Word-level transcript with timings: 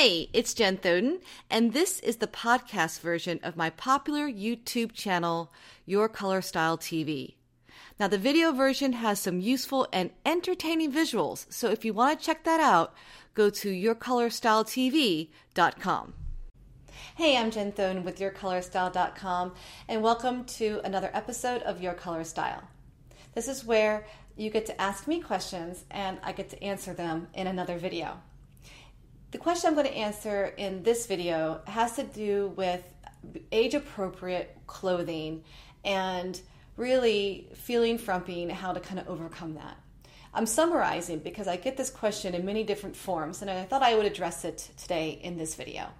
Hey, 0.00 0.32
it's 0.32 0.54
Jen 0.54 0.78
Thoden, 0.78 1.20
and 1.50 1.74
this 1.74 2.00
is 2.00 2.16
the 2.16 2.26
podcast 2.26 3.00
version 3.00 3.38
of 3.42 3.54
my 3.54 3.68
popular 3.68 4.26
YouTube 4.26 4.92
channel, 4.92 5.52
Your 5.84 6.08
Color 6.08 6.40
Style 6.40 6.78
TV. 6.78 7.34
Now, 7.98 8.08
the 8.08 8.16
video 8.16 8.50
version 8.50 8.94
has 8.94 9.20
some 9.20 9.40
useful 9.40 9.86
and 9.92 10.08
entertaining 10.24 10.90
visuals, 10.90 11.44
so 11.52 11.68
if 11.68 11.84
you 11.84 11.92
want 11.92 12.18
to 12.18 12.24
check 12.24 12.44
that 12.44 12.60
out, 12.60 12.94
go 13.34 13.50
to 13.50 13.68
yourcolorstyletv.com. 13.68 16.14
Hey, 17.16 17.36
I'm 17.36 17.50
Jen 17.50 17.72
Thoden 17.72 18.02
with 18.02 18.20
yourcolorstyle.com, 18.20 19.52
and 19.86 20.02
welcome 20.02 20.46
to 20.46 20.80
another 20.82 21.10
episode 21.12 21.60
of 21.64 21.82
Your 21.82 21.92
Color 21.92 22.24
Style. 22.24 22.62
This 23.34 23.48
is 23.48 23.66
where 23.66 24.06
you 24.34 24.48
get 24.48 24.64
to 24.64 24.80
ask 24.80 25.06
me 25.06 25.20
questions 25.20 25.84
and 25.90 26.16
I 26.22 26.32
get 26.32 26.48
to 26.48 26.62
answer 26.62 26.94
them 26.94 27.26
in 27.34 27.46
another 27.46 27.76
video. 27.76 28.22
The 29.30 29.38
question 29.38 29.68
I'm 29.68 29.74
going 29.74 29.86
to 29.86 29.96
answer 29.96 30.52
in 30.56 30.82
this 30.82 31.06
video 31.06 31.60
has 31.68 31.94
to 31.94 32.02
do 32.02 32.52
with 32.56 32.82
age 33.52 33.74
appropriate 33.74 34.56
clothing 34.66 35.44
and 35.84 36.40
really 36.76 37.48
feeling 37.54 37.96
frumpy 37.96 38.42
and 38.42 38.50
how 38.50 38.72
to 38.72 38.80
kind 38.80 38.98
of 38.98 39.08
overcome 39.08 39.54
that. 39.54 39.76
I'm 40.34 40.46
summarizing 40.46 41.20
because 41.20 41.46
I 41.46 41.56
get 41.56 41.76
this 41.76 41.90
question 41.90 42.34
in 42.34 42.44
many 42.44 42.64
different 42.64 42.96
forms 42.96 43.40
and 43.40 43.48
I 43.48 43.64
thought 43.64 43.82
I 43.84 43.94
would 43.94 44.06
address 44.06 44.44
it 44.44 44.68
today 44.76 45.20
in 45.22 45.36
this 45.36 45.54
video. 45.54 45.90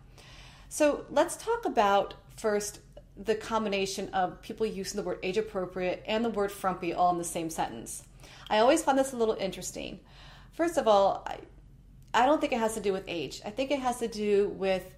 So 0.69 1.05
let's 1.09 1.37
talk 1.37 1.65
about 1.66 2.15
first 2.37 2.80
the 3.16 3.37
combination 3.37 4.09
of 4.09 4.43
people 4.43 4.66
using 4.66 4.97
the 5.01 5.07
word 5.07 5.21
age 5.23 5.38
appropriate 5.38 6.02
and 6.05 6.24
the 6.24 6.30
word 6.30 6.51
frumpy 6.51 6.93
all 6.93 7.12
in 7.12 7.19
the 7.19 7.24
same 7.24 7.51
sentence. 7.51 8.02
I 8.49 8.59
always 8.59 8.83
find 8.83 8.99
this 8.99 9.12
a 9.12 9.16
little 9.16 9.37
interesting. 9.37 10.01
First 10.52 10.79
of 10.79 10.88
all, 10.88 11.24
I, 12.12 12.27
don't 12.27 12.41
think 12.41 12.52
it 12.52 12.59
has 12.59 12.74
to 12.74 12.80
do 12.80 12.92
with 12.92 13.05
age. 13.09 13.41
I 13.45 13.50
think 13.50 13.70
it 13.70 13.80
has 13.80 13.98
to 13.98 14.09
do 14.09 14.48
with 14.51 14.95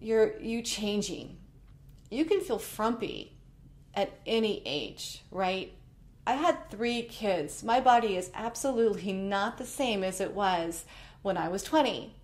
your 0.00 0.38
you 0.40 0.62
changing. 0.62 1.36
You 2.10 2.24
can 2.24 2.40
feel 2.40 2.58
frumpy 2.58 3.36
at 3.94 4.10
any 4.26 4.62
age, 4.64 5.22
right? 5.30 5.72
I 6.26 6.34
had 6.34 6.70
three 6.70 7.02
kids. 7.02 7.62
My 7.62 7.80
body 7.80 8.16
is 8.16 8.30
absolutely 8.34 9.12
not 9.12 9.58
the 9.58 9.66
same 9.66 10.04
as 10.04 10.20
it 10.20 10.32
was 10.32 10.84
when 11.22 11.36
I 11.36 11.48
was 11.48 11.62
20. 11.62 12.14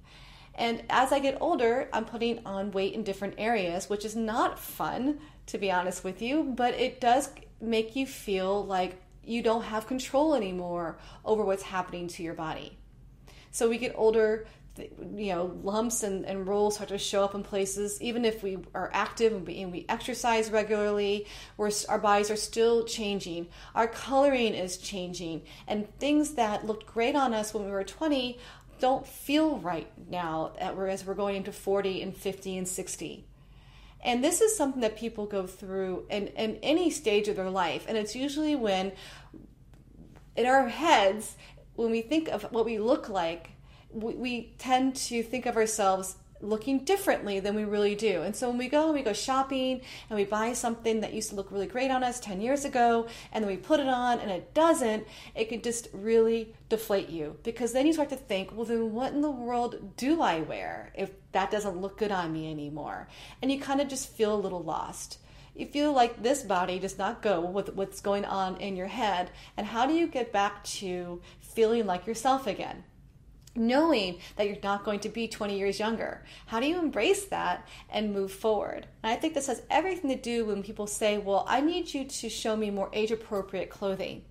And 0.55 0.83
as 0.89 1.13
I 1.13 1.19
get 1.19 1.39
older, 1.41 1.89
I'm 1.93 2.05
putting 2.05 2.45
on 2.47 2.71
weight 2.71 2.95
in 2.95 3.05
different 3.05 3.35
areas, 3.37 3.91
which 3.91 4.05
is 4.05 4.17
not 4.17 4.59
fun, 4.59 5.21
to 5.47 5.59
be 5.59 5.71
honest 5.71 6.03
with 6.03 6.23
you, 6.23 6.43
but 6.57 6.75
it 6.75 7.01
does 7.01 7.31
make 7.61 7.95
you 7.95 8.07
feel 8.07 8.65
like 8.65 9.03
you 9.23 9.43
don't 9.43 9.65
have 9.65 9.87
control 9.87 10.35
anymore 10.35 10.99
over 11.25 11.45
what's 11.45 11.65
happening 11.65 12.09
to 12.09 12.23
your 12.23 12.35
body. 12.35 12.79
So 13.57 13.71
we 13.71 13.79
get 13.79 13.95
older, 13.97 14.47
you 14.77 15.33
know, 15.33 15.59
lumps 15.63 16.03
and, 16.03 16.27
and 16.27 16.47
rolls 16.47 16.75
start 16.75 16.91
to 16.91 16.99
show 16.99 17.25
up 17.25 17.35
in 17.35 17.43
places. 17.43 18.03
Even 18.03 18.27
if 18.27 18.43
we 18.43 18.59
are 18.75 18.91
active 18.93 19.33
and 19.33 19.47
we, 19.47 19.63
and 19.63 19.73
we 19.73 19.87
exercise 19.89 20.51
regularly, 20.51 21.27
we're, 21.57 21.71
our 21.89 21.99
bodies 21.99 22.31
are 22.31 22.37
still 22.37 22.85
changing. 22.85 23.47
Our 23.75 23.89
coloring 23.89 24.53
is 24.53 24.77
changing. 24.77 25.41
And 25.67 25.89
things 25.99 26.35
that 26.35 26.67
looked 26.67 26.85
great 26.85 27.17
on 27.17 27.33
us 27.33 27.55
when 27.55 27.65
we 27.65 27.71
were 27.71 27.83
20 27.83 28.39
don't 28.79 29.07
feel 29.07 29.57
right 29.57 29.91
now 30.11 30.53
as 30.59 31.07
we're 31.07 31.15
going 31.15 31.37
into 31.37 31.51
40 31.51 32.03
and 32.03 32.15
50 32.15 32.59
and 32.59 32.69
60. 32.69 33.25
And 34.05 34.23
this 34.23 34.43
is 34.43 34.55
something 34.55 34.83
that 34.83 34.99
people 34.99 35.25
go 35.25 35.47
through 35.47 36.05
in, 36.11 36.27
in 36.27 36.57
any 36.57 36.91
stage 36.91 37.27
of 37.29 37.37
their 37.37 37.49
life. 37.49 37.87
And 37.89 37.97
it's 37.97 38.15
usually 38.15 38.55
when, 38.55 38.93
in 40.37 40.45
our 40.45 40.69
heads, 40.69 41.37
when 41.77 41.91
we 41.91 42.03
think 42.03 42.29
of 42.29 42.43
what 42.53 42.65
we 42.65 42.79
look 42.79 43.09
like, 43.09 43.51
we, 43.91 44.15
we 44.15 44.55
tend 44.59 44.97
to 44.97 45.23
think 45.23 45.47
of 45.47 45.57
ourselves 45.57 46.17
looking 46.41 46.85
differently 46.85 47.41
than 47.41 47.55
we 47.55 47.65
really 47.65 47.95
do. 47.95 48.23
And 48.23 48.35
so 48.35 48.49
when 48.49 48.59
we 48.59 48.69
go 48.69 48.87
and 48.87 48.95
we 48.95 49.03
go 49.03 49.13
shopping 49.13 49.81
and 50.11 50.19
we 50.19 50.25
buy 50.25 50.53
something 50.53 51.01
that 51.01 51.15
used 51.15 51.31
to 51.31 51.37
look 51.37 51.51
really 51.51 51.67
great 51.67 51.91
on 51.91 52.03
us 52.03 52.21
10 52.21 52.41
years 52.41 52.65
ago 52.65 53.07
and 53.33 53.43
then 53.43 53.51
we 53.51 53.57
put 53.57 53.81
it 53.81 53.89
on 53.89 54.21
and 54.21 54.31
it 54.31 54.53
doesn't, 54.55 55.07
it 55.35 55.49
can 55.49 55.63
just 55.63 55.89
really 55.93 56.55
deflate 56.69 57.09
you 57.09 57.37
because 57.43 57.73
then 57.73 57.87
you 57.87 57.93
start 57.93 58.11
to 58.11 58.17
think, 58.17 58.55
well, 58.55 58.67
then 58.67 58.93
what 58.93 59.13
in 59.13 59.21
the 59.21 59.31
world 59.31 59.97
do 59.97 60.21
I 60.21 60.41
wear 60.41 60.93
if 60.95 61.11
that 61.33 61.51
doesn't 61.51 61.79
look 61.79 61.99
good 61.99 62.13
on 62.13 62.33
me 62.33 62.51
anymore? 62.51 63.09
And 63.41 63.51
you 63.51 63.61
kind 63.61 63.81
of 63.81 63.89
just 63.89 64.11
feel 64.11 64.35
a 64.35 64.37
little 64.37 64.63
lost. 64.63 65.19
You 65.55 65.65
feel 65.65 65.93
like 65.93 66.23
this 66.23 66.43
body 66.43 66.79
does 66.79 66.99
not 66.99 67.23
go 67.23 67.41
with 67.41 67.75
what's 67.75 68.03
going 68.03 68.27
on 68.27 68.59
in 68.59 68.77
your 68.77 68.89
head. 68.89 69.31
And 69.57 69.67
how 69.67 69.87
do 69.87 69.95
you 69.95 70.07
get 70.07 70.31
back 70.31 70.63
to 70.65 71.23
feeling 71.57 71.87
like 71.87 72.07
yourself 72.07 72.47
again? 72.47 72.85
knowing 73.57 74.19
that 74.37 74.47
you're 74.47 74.57
not 74.63 74.85
going 74.85 75.01
to 75.01 75.09
be 75.09 75.27
20 75.27 75.59
years 75.59 75.79
younger. 75.79 76.23
How 76.47 76.61
do 76.61 76.67
you 76.67 76.79
embrace 76.79 77.25
that 77.27 77.67
and 77.89 78.13
move 78.13 78.33
forward? 78.33 78.87
And 79.03 79.13
I 79.13 79.17
think 79.17 79.35
this 79.35 79.47
has 79.47 79.63
everything 79.71 80.11
to 80.11 80.17
do 80.17 80.45
when 80.45 80.63
people 80.63 80.87
say, 80.87 81.19
Well, 81.19 81.45
I 81.49 81.61
need 81.61 81.93
you 81.93 82.05
to 82.05 82.29
show 82.29 82.57
me 82.57 82.71
more 82.71 82.91
age 82.93 83.11
appropriate 83.11 83.71
clothing. 83.71 84.25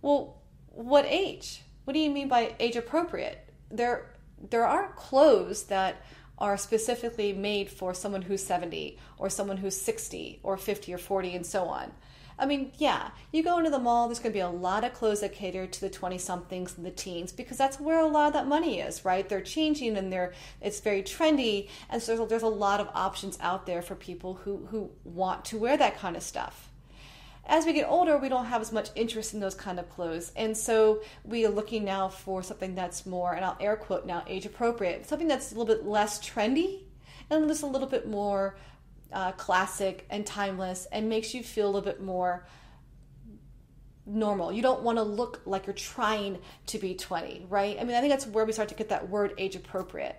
Well, 0.00 0.38
what 0.68 1.06
age? 1.06 1.62
What 1.84 1.94
do 1.94 2.00
you 2.00 2.10
mean 2.10 2.28
by 2.28 2.54
age 2.58 2.76
appropriate? 2.76 3.48
There, 3.70 4.10
there 4.50 4.66
aren't 4.66 4.96
clothes 4.96 5.64
that 5.64 6.04
are 6.38 6.56
specifically 6.56 7.32
made 7.32 7.70
for 7.70 7.94
someone 7.94 8.22
who's 8.22 8.44
70 8.44 8.98
or 9.18 9.30
someone 9.30 9.58
who's 9.58 9.80
60 9.80 10.40
or 10.42 10.56
50 10.56 10.94
or 10.94 10.98
40 10.98 11.36
and 11.36 11.46
so 11.46 11.64
on. 11.64 11.92
I 12.38 12.46
mean, 12.46 12.72
yeah, 12.78 13.10
you 13.30 13.42
go 13.42 13.58
into 13.58 13.70
the 13.70 13.78
mall, 13.78 14.08
there's 14.08 14.18
going 14.18 14.32
to 14.32 14.36
be 14.36 14.40
a 14.40 14.48
lot 14.48 14.84
of 14.84 14.94
clothes 14.94 15.20
that 15.20 15.32
cater 15.32 15.66
to 15.66 15.80
the 15.80 15.90
20 15.90 16.18
somethings 16.18 16.76
and 16.76 16.84
the 16.84 16.90
teens 16.90 17.32
because 17.32 17.58
that's 17.58 17.78
where 17.78 18.00
a 18.00 18.06
lot 18.06 18.28
of 18.28 18.32
that 18.34 18.46
money 18.46 18.80
is, 18.80 19.04
right? 19.04 19.28
They're 19.28 19.40
changing 19.40 19.96
and 19.96 20.12
they're 20.12 20.32
it's 20.60 20.80
very 20.80 21.02
trendy 21.02 21.68
and 21.90 22.02
so 22.02 22.12
there's 22.12 22.26
a, 22.26 22.28
there's 22.28 22.42
a 22.42 22.48
lot 22.48 22.80
of 22.80 22.88
options 22.94 23.38
out 23.40 23.66
there 23.66 23.82
for 23.82 23.94
people 23.94 24.34
who 24.34 24.66
who 24.70 24.90
want 25.04 25.44
to 25.46 25.58
wear 25.58 25.76
that 25.76 25.98
kind 25.98 26.16
of 26.16 26.22
stuff. 26.22 26.68
As 27.44 27.66
we 27.66 27.72
get 27.72 27.88
older, 27.88 28.18
we 28.18 28.28
don't 28.28 28.46
have 28.46 28.62
as 28.62 28.72
much 28.72 28.90
interest 28.94 29.34
in 29.34 29.40
those 29.40 29.56
kind 29.56 29.80
of 29.80 29.90
clothes. 29.90 30.30
And 30.36 30.56
so 30.56 31.02
we 31.24 31.44
are 31.44 31.50
looking 31.50 31.84
now 31.84 32.08
for 32.08 32.40
something 32.42 32.76
that's 32.76 33.04
more, 33.04 33.34
and 33.34 33.44
I'll 33.44 33.56
air 33.58 33.74
quote 33.74 34.06
now, 34.06 34.22
age 34.28 34.46
appropriate, 34.46 35.08
something 35.08 35.26
that's 35.26 35.50
a 35.50 35.58
little 35.58 35.74
bit 35.74 35.84
less 35.84 36.20
trendy 36.20 36.82
and 37.30 37.48
just 37.48 37.62
a 37.62 37.66
little 37.66 37.88
bit 37.88 38.08
more 38.08 38.56
uh, 39.12 39.32
classic 39.32 40.06
and 40.10 40.26
timeless 40.26 40.86
and 40.92 41.08
makes 41.08 41.34
you 41.34 41.42
feel 41.42 41.66
a 41.66 41.70
little 41.70 41.82
bit 41.82 42.02
more 42.02 42.46
normal. 44.06 44.52
You 44.52 44.62
don't 44.62 44.82
want 44.82 44.98
to 44.98 45.02
look 45.02 45.42
like 45.44 45.66
you're 45.66 45.74
trying 45.74 46.38
to 46.66 46.78
be 46.78 46.94
20, 46.94 47.46
right? 47.48 47.76
I 47.80 47.84
mean, 47.84 47.96
I 47.96 48.00
think 48.00 48.12
that's 48.12 48.26
where 48.26 48.44
we 48.44 48.52
start 48.52 48.68
to 48.70 48.74
get 48.74 48.88
that 48.88 49.08
word 49.08 49.34
age 49.38 49.54
appropriate. 49.56 50.16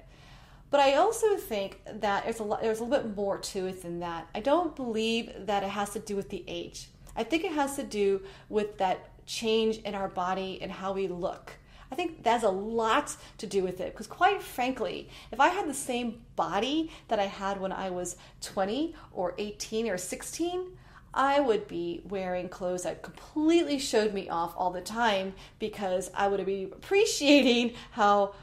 But 0.69 0.79
I 0.79 0.95
also 0.95 1.35
think 1.35 1.81
that 1.85 2.23
there's 2.23 2.39
a 2.39 2.43
lot, 2.43 2.61
there's 2.61 2.79
a 2.79 2.83
little 2.83 3.03
bit 3.03 3.15
more 3.15 3.37
to 3.37 3.67
it 3.67 3.83
than 3.83 3.99
that. 3.99 4.27
I 4.33 4.39
don't 4.39 4.75
believe 4.75 5.31
that 5.45 5.63
it 5.63 5.69
has 5.69 5.91
to 5.91 5.99
do 5.99 6.15
with 6.15 6.29
the 6.29 6.43
age. 6.47 6.87
I 7.15 7.23
think 7.23 7.43
it 7.43 7.51
has 7.51 7.75
to 7.75 7.83
do 7.83 8.21
with 8.49 8.77
that 8.79 9.09
change 9.27 9.77
in 9.79 9.93
our 9.93 10.07
body 10.07 10.59
and 10.61 10.71
how 10.71 10.93
we 10.93 11.07
look. 11.07 11.53
I 11.93 11.95
think 11.95 12.23
that 12.23 12.31
has 12.31 12.41
a 12.41 12.49
lot 12.49 13.15
to 13.37 13.45
do 13.45 13.61
with 13.61 13.79
it 13.79 13.93
because, 13.93 14.07
quite 14.07 14.41
frankly, 14.41 15.09
if 15.31 15.39
I 15.39 15.49
had 15.49 15.69
the 15.69 15.75
same 15.75 16.23
body 16.35 16.89
that 17.07 17.19
I 17.19 17.27
had 17.27 17.61
when 17.61 17.71
I 17.71 17.91
was 17.91 18.15
20 18.41 18.95
or 19.11 19.35
18 19.37 19.87
or 19.87 19.99
16, 19.99 20.75
I 21.13 21.39
would 21.39 21.67
be 21.67 22.01
wearing 22.09 22.49
clothes 22.49 22.81
that 22.81 23.03
completely 23.03 23.77
showed 23.77 24.11
me 24.11 24.27
off 24.27 24.55
all 24.57 24.71
the 24.71 24.81
time 24.81 25.35
because 25.59 26.09
I 26.15 26.29
would 26.29 26.43
be 26.47 26.63
appreciating 26.63 27.75
how 27.91 28.33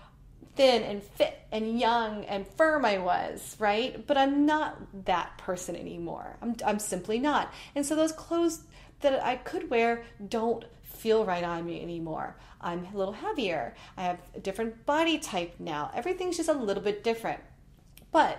thin 0.55 0.85
and 0.85 1.03
fit 1.03 1.41
and 1.51 1.81
young 1.81 2.25
and 2.27 2.47
firm 2.47 2.85
I 2.85 2.99
was, 2.99 3.57
right? 3.59 4.07
But 4.07 4.17
I'm 4.17 4.47
not 4.47 4.79
that 5.07 5.39
person 5.39 5.75
anymore. 5.75 6.37
I'm, 6.41 6.55
I'm 6.65 6.79
simply 6.79 7.19
not. 7.19 7.53
And 7.75 7.85
so 7.85 7.97
those 7.97 8.13
clothes 8.13 8.61
that 9.01 9.25
I 9.25 9.35
could 9.35 9.71
wear 9.71 10.05
don't 10.29 10.65
feel 11.01 11.25
right 11.25 11.43
on 11.43 11.65
me 11.65 11.83
anymore. 11.83 12.37
I'm 12.61 12.87
a 12.93 12.97
little 12.97 13.15
heavier. 13.15 13.75
I 13.97 14.03
have 14.03 14.21
a 14.35 14.41
different 14.41 14.85
body 14.85 15.19
type 15.19 15.55
now. 15.59 15.91
Everything's 15.95 16.37
just 16.37 16.49
a 16.49 16.53
little 16.53 16.83
bit 16.83 17.03
different. 17.03 17.41
But 18.13 18.39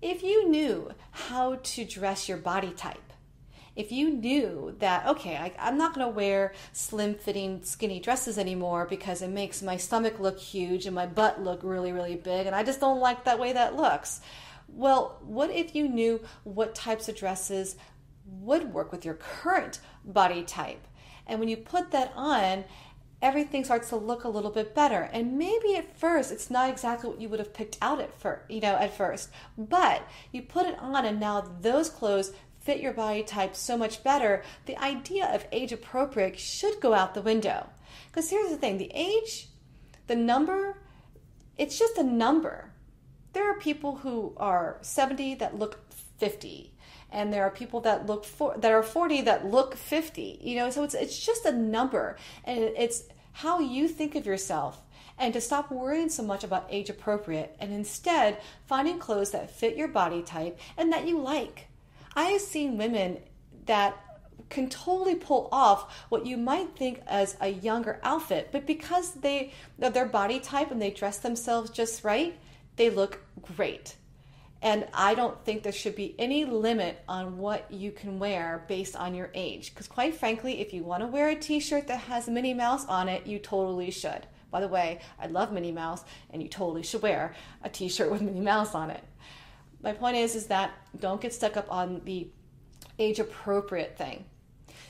if 0.00 0.22
you 0.22 0.48
knew 0.48 0.92
how 1.10 1.56
to 1.56 1.84
dress 1.84 2.28
your 2.28 2.38
body 2.38 2.70
type, 2.70 3.12
if 3.74 3.92
you 3.92 4.10
knew 4.10 4.74
that, 4.78 5.06
okay, 5.06 5.36
I, 5.36 5.68
am 5.68 5.78
not 5.78 5.94
going 5.94 6.06
to 6.06 6.12
wear 6.12 6.52
slim 6.72 7.14
fitting 7.14 7.62
skinny 7.62 8.00
dresses 8.00 8.38
anymore 8.38 8.86
because 8.88 9.22
it 9.22 9.30
makes 9.30 9.62
my 9.62 9.76
stomach 9.76 10.18
look 10.18 10.38
huge 10.38 10.86
and 10.86 10.94
my 10.94 11.06
butt 11.06 11.42
look 11.42 11.60
really, 11.62 11.92
really 11.92 12.16
big, 12.16 12.46
and 12.46 12.56
I 12.56 12.64
just 12.64 12.80
don't 12.80 12.98
like 12.98 13.24
that 13.24 13.38
way 13.38 13.52
that 13.52 13.76
looks. 13.76 14.20
Well, 14.68 15.18
what 15.22 15.50
if 15.50 15.76
you 15.76 15.88
knew 15.88 16.20
what 16.42 16.74
types 16.74 17.08
of 17.08 17.16
dresses 17.16 17.76
would 18.26 18.72
work 18.74 18.90
with 18.90 19.04
your 19.04 19.14
current 19.14 19.78
body 20.04 20.42
type? 20.42 20.84
And 21.28 21.38
when 21.38 21.48
you 21.48 21.56
put 21.56 21.90
that 21.90 22.12
on, 22.16 22.64
everything 23.20 23.64
starts 23.64 23.88
to 23.90 23.96
look 23.96 24.24
a 24.24 24.28
little 24.28 24.50
bit 24.50 24.74
better. 24.74 25.10
And 25.12 25.38
maybe 25.38 25.76
at 25.76 25.98
first 25.98 26.32
it's 26.32 26.50
not 26.50 26.70
exactly 26.70 27.10
what 27.10 27.20
you 27.20 27.28
would 27.28 27.40
have 27.40 27.54
picked 27.54 27.78
out 27.82 28.00
at 28.00 28.18
first, 28.18 28.50
you 28.50 28.60
know, 28.60 28.76
at 28.76 28.96
first. 28.96 29.30
But 29.56 30.08
you 30.32 30.42
put 30.42 30.66
it 30.66 30.78
on 30.78 31.04
and 31.04 31.20
now 31.20 31.40
those 31.60 31.90
clothes 31.90 32.32
fit 32.60 32.80
your 32.80 32.92
body 32.92 33.22
type 33.22 33.56
so 33.56 33.76
much 33.76 34.04
better. 34.04 34.42
The 34.66 34.76
idea 34.82 35.26
of 35.34 35.46
age 35.52 35.72
appropriate 35.72 36.38
should 36.38 36.80
go 36.80 36.94
out 36.94 37.14
the 37.14 37.22
window. 37.22 37.68
Because 38.06 38.30
here's 38.30 38.50
the 38.50 38.56
thing, 38.56 38.78
the 38.78 38.92
age, 38.94 39.48
the 40.06 40.16
number, 40.16 40.78
it's 41.56 41.78
just 41.78 41.98
a 41.98 42.02
number. 42.02 42.70
there 43.32 43.50
are 43.50 43.58
people 43.58 43.96
who 43.96 44.32
are 44.36 44.78
70 44.80 45.36
that 45.36 45.58
look 45.58 45.80
50 46.18 46.72
and 47.10 47.32
there 47.32 47.44
are 47.44 47.50
people 47.50 47.80
that 47.80 48.06
look 48.06 48.24
for 48.24 48.54
that 48.58 48.72
are 48.72 48.82
40 48.82 49.22
that 49.22 49.46
look 49.46 49.76
50 49.76 50.40
you 50.42 50.56
know? 50.56 50.70
So 50.70 50.84
it's 50.84 50.94
it's 50.94 51.24
just 51.24 51.44
a 51.44 51.52
number. 51.52 52.16
And 52.44 52.58
it's 52.76 53.04
how 53.32 53.60
you 53.60 53.88
think 53.88 54.14
of 54.14 54.26
yourself. 54.26 54.82
And 55.18 55.34
to 55.34 55.40
stop 55.40 55.70
worrying 55.70 56.10
so 56.10 56.22
much 56.22 56.44
about 56.44 56.68
age 56.70 56.90
appropriate 56.90 57.56
and 57.58 57.72
instead 57.72 58.38
finding 58.66 58.98
clothes 58.98 59.30
that 59.32 59.50
fit 59.50 59.76
your 59.76 59.88
body 59.88 60.22
type 60.22 60.58
and 60.76 60.92
that 60.92 61.08
you 61.08 61.18
like. 61.18 61.66
I 62.14 62.24
have 62.26 62.40
seen 62.40 62.78
women 62.78 63.18
that 63.66 63.96
can 64.48 64.68
totally 64.68 65.14
pull 65.14 65.48
off 65.52 66.04
what 66.08 66.24
you 66.24 66.36
might 66.36 66.74
think 66.76 67.02
as 67.06 67.36
a 67.40 67.48
younger 67.48 68.00
outfit 68.02 68.48
but 68.50 68.66
because 68.66 69.12
they 69.12 69.52
their 69.78 70.06
body 70.06 70.40
type 70.40 70.70
and 70.70 70.80
they 70.80 70.90
dress 70.90 71.18
themselves 71.18 71.70
just 71.70 72.02
right 72.02 72.38
they 72.76 72.88
look 72.88 73.20
great 73.42 73.96
and 74.60 74.86
I 74.92 75.14
don't 75.14 75.44
think 75.44 75.62
there 75.62 75.72
should 75.72 75.94
be 75.94 76.14
any 76.18 76.44
limit 76.44 77.02
on 77.08 77.38
what 77.38 77.70
you 77.70 77.92
can 77.92 78.18
wear 78.18 78.64
based 78.68 78.96
on 78.96 79.14
your 79.14 79.30
age. 79.34 79.72
Because, 79.72 79.86
quite 79.86 80.16
frankly, 80.16 80.60
if 80.60 80.72
you 80.72 80.82
want 80.82 81.02
to 81.02 81.06
wear 81.06 81.28
a 81.28 81.36
t 81.36 81.60
shirt 81.60 81.86
that 81.86 82.00
has 82.00 82.28
Minnie 82.28 82.54
Mouse 82.54 82.84
on 82.86 83.08
it, 83.08 83.26
you 83.26 83.38
totally 83.38 83.90
should. 83.90 84.26
By 84.50 84.60
the 84.60 84.68
way, 84.68 85.00
I 85.20 85.26
love 85.26 85.52
Minnie 85.52 85.72
Mouse, 85.72 86.04
and 86.30 86.42
you 86.42 86.48
totally 86.48 86.82
should 86.82 87.02
wear 87.02 87.34
a 87.62 87.68
t 87.68 87.88
shirt 87.88 88.10
with 88.10 88.20
Minnie 88.20 88.40
Mouse 88.40 88.74
on 88.74 88.90
it. 88.90 89.04
My 89.80 89.92
point 89.92 90.16
is, 90.16 90.34
is 90.34 90.46
that 90.46 90.72
don't 90.98 91.20
get 91.20 91.32
stuck 91.32 91.56
up 91.56 91.70
on 91.70 92.02
the 92.04 92.28
age 92.98 93.20
appropriate 93.20 93.96
thing. 93.96 94.24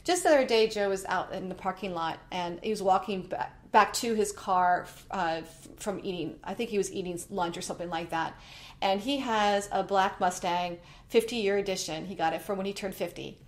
Just 0.04 0.22
the 0.22 0.30
other 0.30 0.46
day, 0.46 0.68
Joe 0.68 0.88
was 0.88 1.04
out 1.04 1.32
in 1.32 1.50
the 1.50 1.54
parking 1.54 1.92
lot 1.92 2.18
and 2.30 2.58
he 2.62 2.70
was 2.70 2.82
walking 2.82 3.22
back, 3.22 3.57
back 3.70 3.92
to 3.94 4.14
his 4.14 4.32
car 4.32 4.86
uh, 5.10 5.42
from 5.76 6.00
eating, 6.02 6.36
I 6.42 6.54
think 6.54 6.70
he 6.70 6.78
was 6.78 6.92
eating 6.92 7.20
lunch 7.30 7.56
or 7.56 7.62
something 7.62 7.90
like 7.90 8.10
that 8.10 8.34
and 8.80 9.00
he 9.00 9.18
has 9.18 9.68
a 9.72 9.82
black 9.82 10.20
Mustang 10.20 10.78
50 11.08 11.36
year 11.36 11.56
edition. 11.56 12.06
He 12.06 12.14
got 12.14 12.32
it 12.32 12.42
from 12.42 12.56
when 12.56 12.66
he 12.66 12.72
turned 12.72 12.94
50. 12.94 13.38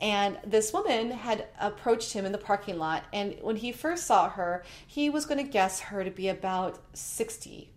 And 0.00 0.38
this 0.46 0.72
woman 0.72 1.10
had 1.10 1.48
approached 1.60 2.12
him 2.14 2.24
in 2.24 2.32
the 2.32 2.38
parking 2.38 2.78
lot, 2.78 3.04
and 3.12 3.36
when 3.42 3.56
he 3.56 3.70
first 3.70 4.06
saw 4.06 4.30
her, 4.30 4.64
he 4.86 5.10
was 5.10 5.26
going 5.26 5.44
to 5.44 5.50
guess 5.50 5.78
her 5.80 6.02
to 6.04 6.10
be 6.10 6.28
about 6.28 6.78
60, 6.94 7.70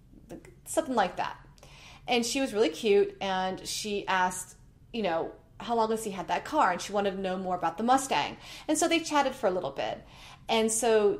something 0.63 0.95
like 0.95 1.17
that. 1.17 1.35
And 2.07 2.25
she 2.25 2.39
was 2.39 2.53
really 2.53 2.69
cute, 2.69 3.17
and 3.19 3.67
she 3.67 4.07
asked, 4.07 4.55
you 4.93 5.03
know, 5.03 5.31
how 5.59 5.75
long 5.75 5.91
has 5.91 6.05
he 6.05 6.11
had 6.11 6.29
that 6.29 6.45
car? 6.45 6.71
And 6.71 6.81
she 6.81 6.93
wanted 6.93 7.11
to 7.11 7.19
know 7.21 7.35
more 7.35 7.55
about 7.55 7.77
the 7.77 7.83
Mustang. 7.83 8.37
And 8.69 8.77
so 8.77 8.87
they 8.87 8.99
chatted 8.99 9.35
for 9.35 9.47
a 9.47 9.51
little 9.51 9.71
bit. 9.71 10.01
And 10.47 10.71
so 10.71 11.19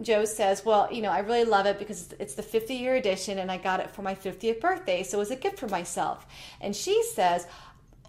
Joe 0.00 0.24
says, 0.24 0.64
Well, 0.64 0.88
you 0.90 1.02
know, 1.02 1.10
I 1.10 1.18
really 1.18 1.44
love 1.44 1.66
it 1.66 1.78
because 1.78 2.14
it's 2.18 2.34
the 2.34 2.42
50 2.42 2.74
year 2.74 2.94
edition 2.94 3.38
and 3.38 3.50
I 3.50 3.58
got 3.58 3.80
it 3.80 3.90
for 3.90 4.02
my 4.02 4.14
50th 4.14 4.60
birthday. 4.60 5.02
So 5.02 5.18
it 5.18 5.20
was 5.20 5.30
a 5.30 5.36
gift 5.36 5.58
for 5.58 5.68
myself. 5.68 6.26
And 6.60 6.74
she 6.74 7.02
says, 7.14 7.46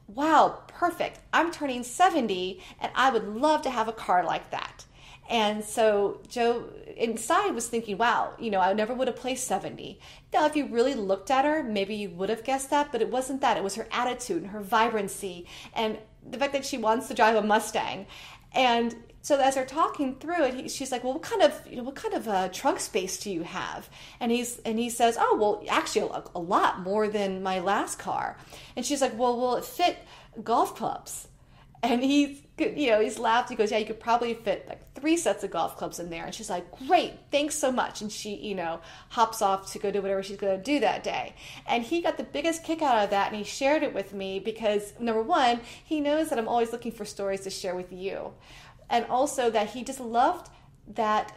Wow, 0.07 0.63
perfect. 0.67 1.19
I'm 1.33 1.51
turning 1.51 1.83
70 1.83 2.61
and 2.79 2.91
I 2.95 3.09
would 3.09 3.27
love 3.27 3.61
to 3.63 3.69
have 3.69 3.87
a 3.87 3.93
car 3.93 4.23
like 4.23 4.51
that. 4.51 4.85
And 5.29 5.63
so 5.63 6.21
Joe 6.27 6.65
inside 6.97 7.51
was 7.51 7.67
thinking, 7.67 7.97
wow, 7.97 8.33
you 8.37 8.51
know, 8.51 8.59
I 8.59 8.73
never 8.73 8.93
would 8.93 9.07
have 9.07 9.15
placed 9.15 9.47
70. 9.47 9.99
Now, 10.33 10.45
if 10.45 10.55
you 10.55 10.67
really 10.67 10.95
looked 10.95 11.31
at 11.31 11.45
her, 11.45 11.63
maybe 11.63 11.95
you 11.95 12.09
would 12.09 12.29
have 12.29 12.43
guessed 12.43 12.69
that, 12.71 12.91
but 12.91 13.01
it 13.01 13.09
wasn't 13.09 13.41
that. 13.41 13.55
It 13.55 13.63
was 13.63 13.75
her 13.75 13.87
attitude 13.91 14.41
and 14.41 14.51
her 14.51 14.59
vibrancy 14.59 15.47
and 15.73 15.97
the 16.29 16.37
fact 16.37 16.53
that 16.53 16.65
she 16.65 16.77
wants 16.77 17.07
to 17.07 17.13
drive 17.13 17.35
a 17.35 17.41
Mustang. 17.41 18.05
And 18.53 18.95
so 19.23 19.39
as 19.39 19.55
they're 19.55 19.65
talking 19.65 20.15
through 20.15 20.43
it, 20.43 20.53
he, 20.53 20.69
she's 20.69 20.91
like, 20.91 21.01
"Well, 21.01 21.13
what 21.13 21.21
kind 21.21 21.41
of 21.41 21.65
you 21.65 21.77
know 21.77 21.83
what 21.83 21.95
kind 21.95 22.13
of 22.13 22.27
uh, 22.27 22.49
trunk 22.49 22.81
space 22.81 23.17
do 23.17 23.31
you 23.31 23.43
have?" 23.43 23.89
And 24.19 24.33
he's 24.33 24.59
and 24.59 24.77
he 24.77 24.89
says, 24.89 25.17
"Oh, 25.17 25.37
well, 25.39 25.63
actually, 25.69 26.09
a, 26.09 26.23
a 26.35 26.39
lot 26.39 26.81
more 26.81 27.07
than 27.07 27.41
my 27.41 27.59
last 27.59 27.97
car." 27.97 28.37
And 28.75 28.85
she's 28.85 29.01
like, 29.01 29.17
"Well, 29.17 29.39
will 29.39 29.55
it 29.55 29.63
fit 29.63 29.97
golf 30.43 30.75
clubs?" 30.75 31.29
And 31.81 32.03
he, 32.03 32.45
you 32.57 32.89
know, 32.91 32.99
he's 32.99 33.17
laughed. 33.17 33.49
He 33.49 33.55
goes, 33.55 33.71
"Yeah, 33.71 33.77
you 33.77 33.85
could 33.85 34.01
probably 34.01 34.33
fit 34.33 34.67
like 34.67 34.93
three 34.93 35.15
sets 35.15 35.41
of 35.45 35.51
golf 35.51 35.77
clubs 35.77 35.99
in 35.99 36.09
there." 36.09 36.25
And 36.25 36.35
she's 36.35 36.49
like, 36.49 36.69
"Great, 36.85 37.13
thanks 37.31 37.55
so 37.55 37.71
much." 37.71 38.01
And 38.01 38.11
she, 38.11 38.35
you 38.35 38.55
know, 38.55 38.81
hops 39.07 39.41
off 39.41 39.71
to 39.71 39.79
go 39.79 39.89
do 39.89 40.01
whatever 40.01 40.21
she's 40.21 40.35
going 40.35 40.57
to 40.57 40.61
do 40.61 40.81
that 40.81 41.01
day. 41.01 41.33
And 41.65 41.81
he 41.81 42.01
got 42.01 42.17
the 42.17 42.23
biggest 42.23 42.65
kick 42.65 42.81
out 42.81 43.01
of 43.01 43.09
that, 43.11 43.29
and 43.29 43.37
he 43.37 43.45
shared 43.45 43.83
it 43.83 43.93
with 43.93 44.13
me 44.13 44.39
because 44.39 44.93
number 44.99 45.21
one, 45.21 45.61
he 45.81 46.01
knows 46.01 46.27
that 46.27 46.37
I'm 46.37 46.49
always 46.49 46.73
looking 46.73 46.91
for 46.91 47.05
stories 47.05 47.39
to 47.41 47.49
share 47.49 47.73
with 47.73 47.93
you 47.93 48.33
and 48.93 49.07
also 49.07 49.49
that 49.49 49.71
he 49.71 49.83
just 49.83 49.99
loved 49.99 50.49
that 50.87 51.35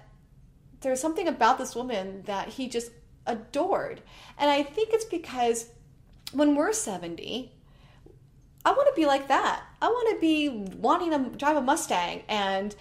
there's 0.83 1.01
something 1.01 1.27
about 1.27 1.57
this 1.57 1.75
woman 1.75 2.23
that 2.27 2.49
he 2.51 2.69
just 2.69 2.91
adored. 3.27 4.03
And 4.39 4.51
I 4.51 4.63
think 4.63 4.91
it's 4.93 5.07
because 5.07 5.71
when 6.33 6.55
we're 6.55 6.75
70, 6.75 7.51
I 8.63 8.73
want 8.73 8.95
to 8.95 9.01
be 9.01 9.07
like 9.07 9.29
that. 9.29 9.63
I 9.81 9.89
want 9.89 10.15
to 10.15 10.21
be 10.21 10.51
wanting 10.51 11.11
to 11.13 11.39
drive 11.39 11.57
a 11.57 11.63
Mustang 11.63 12.23
and 12.29 12.77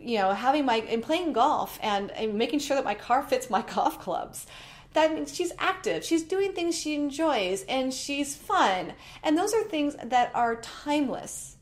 you 0.00 0.18
know 0.18 0.32
having 0.32 0.64
my 0.64 0.76
and 0.76 1.02
playing 1.02 1.34
golf 1.34 1.78
and, 1.82 2.10
and 2.12 2.34
making 2.34 2.60
sure 2.60 2.76
that 2.76 2.84
my 2.84 2.94
car 2.94 3.22
fits 3.22 3.50
my 3.50 3.60
golf 3.74 4.00
clubs. 4.00 4.46
That 4.94 5.12
means 5.12 5.34
she's 5.34 5.52
active, 5.58 6.04
she's 6.04 6.22
doing 6.22 6.54
things 6.54 6.74
she 6.74 6.94
enjoys, 6.94 7.64
and 7.64 7.92
she's 7.92 8.34
fun. 8.34 8.94
And 9.22 9.36
those 9.36 9.52
are 9.52 9.62
things 9.64 9.94
that 10.02 10.30
are 10.34 10.56
timeless 10.56 11.55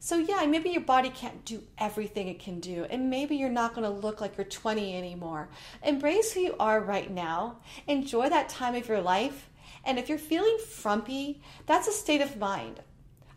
so, 0.00 0.16
yeah, 0.16 0.44
maybe 0.46 0.70
your 0.70 0.82
body 0.82 1.10
can't 1.10 1.44
do 1.44 1.62
everything 1.76 2.28
it 2.28 2.38
can 2.38 2.60
do, 2.60 2.86
and 2.88 3.10
maybe 3.10 3.36
you're 3.36 3.48
not 3.48 3.74
going 3.74 3.84
to 3.84 4.06
look 4.06 4.20
like 4.20 4.36
you're 4.36 4.44
20 4.44 4.96
anymore. 4.96 5.48
Embrace 5.82 6.32
who 6.32 6.40
you 6.40 6.54
are 6.60 6.80
right 6.80 7.10
now, 7.10 7.58
enjoy 7.86 8.28
that 8.28 8.48
time 8.48 8.74
of 8.74 8.88
your 8.88 9.00
life, 9.00 9.48
and 9.84 9.98
if 9.98 10.08
you're 10.08 10.18
feeling 10.18 10.58
frumpy, 10.58 11.40
that's 11.66 11.88
a 11.88 11.92
state 11.92 12.20
of 12.20 12.36
mind. 12.36 12.80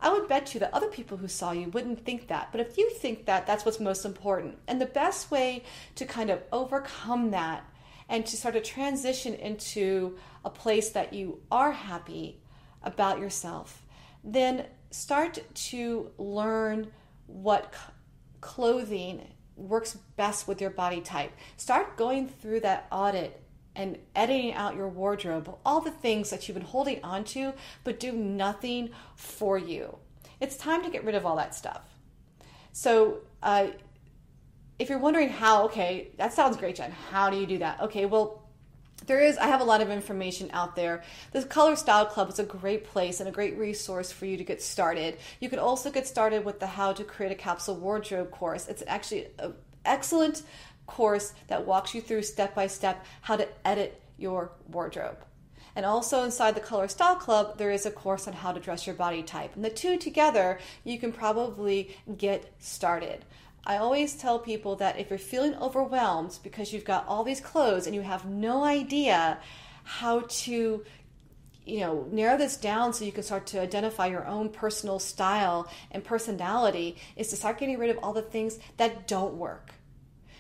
I 0.02 0.12
would 0.12 0.28
bet 0.28 0.54
you 0.54 0.60
that 0.60 0.74
other 0.74 0.88
people 0.88 1.18
who 1.18 1.28
saw 1.28 1.52
you 1.52 1.70
wouldn't 1.70 2.04
think 2.04 2.28
that, 2.28 2.50
but 2.52 2.62
if 2.62 2.78
you 2.78 2.90
think 2.90 3.26
that, 3.26 3.46
that's 3.46 3.66
what's 3.66 3.80
most 3.80 4.04
important. 4.04 4.58
And 4.68 4.82
the 4.82 4.88
best 4.88 5.30
way 5.30 5.64
to 5.96 6.06
kind 6.06 6.30
of 6.30 6.42
overcome 6.52 7.32
that 7.32 7.64
and 8.10 8.26
to 8.26 8.36
start 8.36 8.56
to 8.56 8.62
transition 8.62 9.34
into 9.36 10.18
a 10.44 10.50
place 10.50 10.90
that 10.90 11.14
you 11.14 11.40
are 11.52 11.72
happy 11.72 12.42
about 12.84 13.20
yourself, 13.20 13.84
then 14.24 14.66
start 14.92 15.40
to 15.54 16.12
learn 16.18 16.92
what 17.28 17.74
clothing 18.42 19.28
works 19.56 19.98
best 20.16 20.48
with 20.48 20.62
your 20.62 20.70
body 20.70 21.02
type. 21.02 21.32
Start 21.58 21.98
going 21.98 22.28
through 22.28 22.62
that 22.62 22.88
audit 22.92 23.42
and 23.76 23.98
editing 24.16 24.54
out 24.54 24.76
your 24.76 24.90
wardrobe, 24.90 25.58
all 25.66 25.80
the 25.80 25.92
things 25.92 26.30
that 26.30 26.48
you've 26.48 26.56
been 26.56 26.66
holding 26.66 27.02
on 27.04 27.24
to 27.24 27.54
but 27.84 28.00
do 28.00 28.12
nothing 28.12 28.90
for 29.16 29.58
you. 29.58 29.98
It's 30.40 30.58
time 30.58 30.84
to 30.84 30.90
get 30.90 31.06
rid 31.06 31.16
of 31.16 31.26
all 31.26 31.38
that 31.38 31.56
stuff. 31.56 31.82
So, 32.74 33.20
uh, 33.44 33.68
if 34.80 34.90
you're 34.90 34.98
wondering 34.98 35.30
how, 35.30 35.66
okay, 35.66 36.10
that 36.18 36.34
sounds 36.34 36.58
great, 36.58 36.76
Jen. 36.76 36.92
How 36.92 37.30
do 37.30 37.38
you 37.38 37.46
do 37.46 37.60
that? 37.60 37.80
Okay, 37.82 38.06
well, 38.08 38.42
there 39.08 39.20
is 39.20 39.38
i 39.38 39.48
have 39.48 39.62
a 39.62 39.64
lot 39.64 39.82
of 39.82 39.90
information 39.90 40.50
out 40.54 40.76
there 40.76 41.04
the 41.32 41.44
color 41.44 41.76
style 41.76 42.06
club 42.06 42.30
is 42.30 42.40
a 42.40 42.44
great 42.44 42.86
place 42.86 43.20
and 43.20 43.30
a 43.30 43.32
great 43.32 43.58
resource 43.58 44.12
for 44.12 44.26
you 44.26 44.38
to 44.38 44.44
get 44.44 44.62
started 44.62 45.18
you 45.40 45.50
can 45.50 45.60
also 45.60 45.90
get 45.92 46.08
started 46.08 46.46
with 46.46 46.60
the 46.60 46.68
how 46.68 46.94
to 46.94 47.04
create 47.04 47.32
a 47.32 47.36
capsule 47.36 47.76
wardrobe 47.76 48.32
course 48.32 48.68
it's 48.68 48.84
actually 48.88 49.28
an 49.40 49.54
excellent 49.86 50.44
course 50.88 51.34
that 51.48 51.66
walks 51.66 51.96
you 51.96 52.02
through 52.02 52.22
step 52.22 52.54
by 52.54 52.68
step 52.68 53.06
how 53.22 53.36
to 53.36 53.48
edit 53.66 54.02
your 54.18 54.52
wardrobe 54.68 55.18
and 55.76 55.86
also 55.86 56.24
inside 56.24 56.56
the 56.56 56.62
Color 56.62 56.88
Style 56.88 57.16
Club, 57.16 57.58
there 57.58 57.72
is 57.72 57.86
a 57.86 57.92
course 57.92 58.28
on 58.28 58.34
how 58.34 58.52
to 58.52 58.60
dress 58.60 58.86
your 58.86 58.96
body 58.96 59.24
type. 59.24 59.56
And 59.56 59.64
the 59.64 59.70
two 59.70 59.98
together, 59.98 60.60
you 60.84 61.00
can 61.00 61.12
probably 61.14 61.96
get 62.18 62.52
started. 62.60 63.24
I 63.66 63.78
always 63.78 64.16
tell 64.16 64.40
people 64.40 64.76
that 64.78 65.00
if 65.00 65.10
you're 65.10 65.20
feeling 65.20 65.56
overwhelmed 65.56 66.40
because 66.44 66.74
you've 66.74 66.86
got 66.86 67.08
all 67.08 67.24
these 67.24 67.42
clothes 67.42 67.86
and 67.86 67.96
you 67.96 68.02
have 68.02 68.26
no 68.26 68.64
idea 68.64 69.40
how 69.84 70.22
to 70.28 70.84
you 71.64 71.80
know 71.80 72.08
narrow 72.12 72.38
this 72.38 72.58
down 72.58 72.92
so 72.92 73.06
you 73.06 73.12
can 73.12 73.24
start 73.24 73.46
to 73.48 73.62
identify 73.62 74.08
your 74.08 74.26
own 74.26 74.50
personal 74.50 74.98
style 74.98 75.70
and 75.92 76.04
personality 76.04 76.98
is 77.16 77.28
to 77.28 77.36
start 77.36 77.60
getting 77.60 77.78
rid 77.78 77.92
of 77.92 78.00
all 78.02 78.14
the 78.14 78.22
things 78.22 78.58
that 78.78 79.08
don't 79.08 79.36
work. 79.36 79.74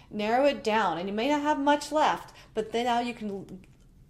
Narrow 0.09 0.45
it 0.45 0.63
down 0.63 0.97
and 0.97 1.07
you 1.07 1.13
may 1.13 1.29
not 1.29 1.41
have 1.41 1.59
much 1.59 1.91
left 1.91 2.33
but 2.55 2.71
then 2.71 2.85
now 2.85 3.01
you 3.01 3.13
can 3.13 3.61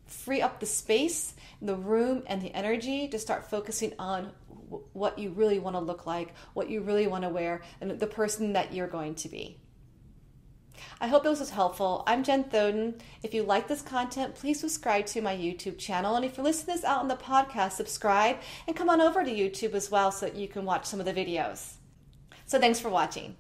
free 0.08 0.42
up 0.42 0.60
the 0.60 0.66
space 0.66 1.34
the 1.62 1.76
room 1.76 2.24
and 2.28 2.42
the 2.42 2.54
energy 2.56 3.08
to 3.08 3.20
start 3.20 3.50
focusing 3.50 3.94
on 4.00 4.32
what 4.94 5.20
you 5.20 5.32
really 5.32 5.60
want 5.60 5.76
to 5.76 5.80
look 5.80 6.06
like, 6.06 6.34
what 6.54 6.70
you 6.70 6.82
really 6.82 7.08
want 7.08 7.24
to 7.24 7.30
wear, 7.30 7.62
and 7.80 8.00
the 8.00 8.08
person 8.08 8.54
that 8.54 8.74
you're 8.74 8.88
going 8.88 9.16
to 9.16 9.30
be. 9.30 9.58
I 11.00 11.08
hope 11.08 11.24
this 11.24 11.40
was 11.40 11.50
helpful. 11.52 12.04
I'm 12.08 12.24
Jen 12.24 12.46
Thoden. 12.46 13.00
If 13.24 13.34
you 13.34 13.44
like 13.44 13.68
this 13.68 13.82
content, 13.82 14.36
please 14.36 14.60
subscribe 14.60 15.06
to 15.08 15.22
my 15.22 15.36
YouTube 15.36 15.78
channel. 15.78 16.16
And 16.16 16.26
if 16.26 16.38
you're 16.38 16.44
listening 16.44 16.76
to 16.76 16.82
this 16.82 16.90
out 16.90 17.02
on 17.02 17.08
the 17.08 17.16
podcast, 17.16 17.74
subscribe 17.74 18.38
and 18.68 18.76
come 18.76 18.90
on 18.90 19.02
over 19.02 19.24
to 19.24 19.32
YouTube 19.32 19.74
as 19.74 19.92
well 19.92 20.12
so 20.12 20.26
that 20.26 20.36
you 20.36 20.48
can 20.48 20.66
watch 20.66 20.86
some 20.86 21.00
of 21.00 21.06
the 21.06 21.14
videos. 21.14 21.74
So 22.46 22.60
thanks 22.60 22.80
for 22.80 22.90
watching. 22.90 23.36